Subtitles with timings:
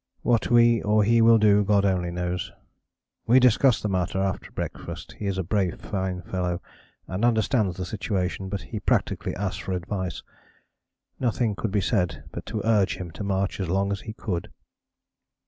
[0.23, 2.51] What we or he will do, God only knows.
[3.27, 6.59] We discussed the matter after breakfast; he is a brave fine fellow
[7.07, 10.23] and understands the situation, but he practically asked for advice.
[11.19, 14.49] Nothing could be said but to urge him to march as long as he could.